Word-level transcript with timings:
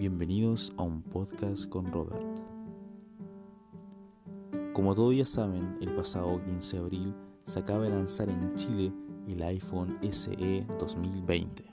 Bienvenidos 0.00 0.72
a 0.78 0.82
un 0.84 1.02
podcast 1.02 1.68
con 1.68 1.92
Robert. 1.92 2.40
Como 4.72 4.94
todos 4.94 5.14
ya 5.14 5.26
saben, 5.26 5.76
el 5.82 5.94
pasado 5.94 6.42
15 6.42 6.78
de 6.78 6.82
abril 6.82 7.14
se 7.44 7.58
acaba 7.58 7.84
de 7.84 7.90
lanzar 7.90 8.30
en 8.30 8.54
Chile 8.54 8.94
el 9.28 9.42
iPhone 9.42 9.98
SE 10.10 10.66
2020. 10.78 11.69